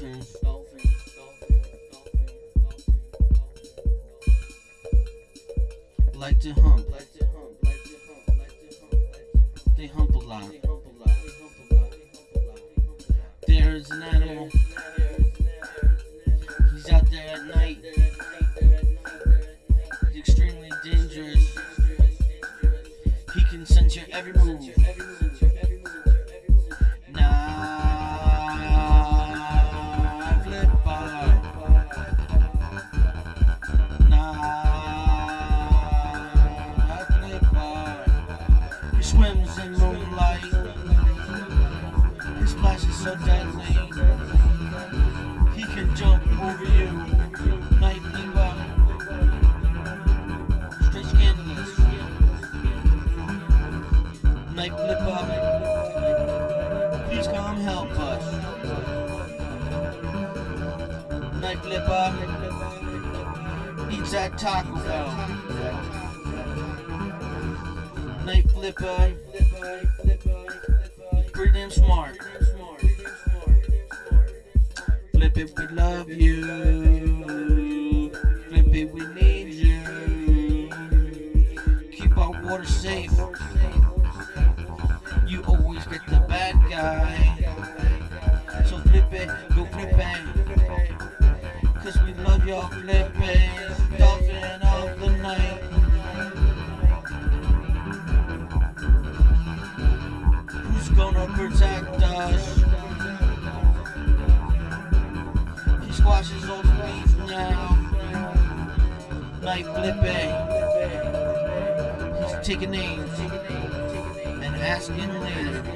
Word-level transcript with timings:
Dolphins. 0.00 0.34
Like 6.14 6.40
to 6.40 6.54
hump. 6.54 6.86
They 9.76 9.86
hump 9.88 10.14
a 10.14 10.18
lot. 10.18 10.50
There's 13.46 13.90
an 13.90 14.02
animal. 14.02 14.48
He's 16.72 16.90
out 16.90 17.10
there 17.10 17.36
at 17.36 17.44
night. 17.54 17.84
He's 20.12 20.28
extremely 20.28 20.70
dangerous. 20.82 21.58
He 23.34 23.44
can 23.50 23.66
sense 23.66 23.96
your 23.96 24.06
every 24.12 24.32
move. 24.32 24.64
Swims 39.10 39.58
in 39.58 39.72
moonlight. 39.72 40.44
His 42.38 42.50
splash 42.50 42.84
is 42.84 42.96
so 43.02 43.16
deadly. 43.26 43.64
He 45.56 45.64
can 45.64 45.96
jump 45.96 46.22
over 46.40 46.64
you. 46.64 46.90
Night 47.80 48.02
flipper. 48.12 48.52
Straight 50.86 51.06
scandalous. 51.06 51.72
Night 54.54 54.74
flipper. 54.78 55.22
Please 57.08 57.26
come 57.26 57.56
help 57.56 57.90
us. 57.90 58.24
Night 61.40 61.60
flipper. 61.64 62.06
Eats 63.90 64.14
at 64.14 64.38
Taco 64.38 64.74
Bell. 64.84 65.99
Night 68.24 68.50
flipper. 68.50 69.12
Pretty 71.32 71.70
smart. 71.70 72.18
Flip 75.12 75.38
it, 75.38 75.52
we 75.56 75.66
love 75.68 76.10
you. 76.10 78.10
Flip 78.48 78.74
it, 78.74 78.92
we 78.92 79.06
need 79.14 79.54
you. 79.54 80.68
Keep 81.92 82.18
our 82.18 82.32
water 82.42 82.66
safe. 82.66 83.12
You 85.26 85.42
always 85.44 85.86
get 85.86 86.04
the 86.08 86.20
bad 86.28 86.56
guy. 86.68 87.36
So 88.66 88.78
flip 88.78 89.12
it, 89.12 89.28
go 89.56 89.64
flip 89.66 89.94
it. 89.96 90.18
Cause 91.82 91.96
we 92.02 92.12
love 92.14 92.44
y'all 92.46 92.68
flipping. 92.68 93.09
Gonna 100.96 101.26
protect 101.34 102.02
us? 102.02 102.56
He 105.84 105.92
squashes 105.92 106.48
all 106.48 106.62
the 106.62 106.74
beef 106.84 107.16
now. 107.28 107.76
Night 109.42 109.66
flipping. 109.66 110.30
He's 112.18 112.46
taking 112.46 112.70
names 112.70 113.18
and 113.18 114.56
asking 114.56 115.08
names. 115.08 115.66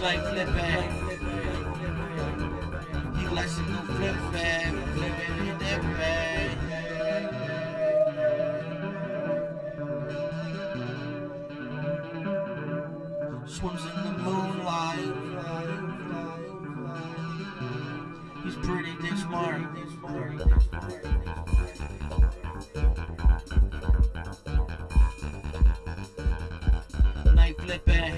Night 0.00 0.22
flipping. 0.30 0.90
He 3.18 3.24
likes 3.28 3.54
to 3.56 3.62
go 3.62 3.78
flipping 3.94 4.74
and 5.04 5.53
Swims 13.54 13.84
in 13.84 13.94
the 14.02 14.18
moonlight. 14.18 14.98
He's 18.42 18.56
pretty 18.56 18.96
damn 19.00 19.16
smart. 19.16 19.60
Night 27.32 27.56
flipping. 27.60 28.14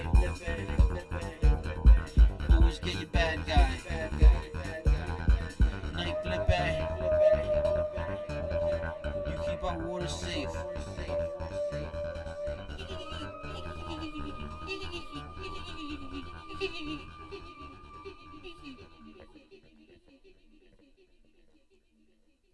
Always 2.50 2.78
get 2.78 2.94
your 2.94 3.08
bad 3.08 3.47
guy. 3.47 3.80
Night 5.92 6.16
flipping. 6.22 6.76
You 9.26 9.34
keep 9.44 9.62
our 9.62 9.78
water 9.86 10.08
safe. 10.08 10.48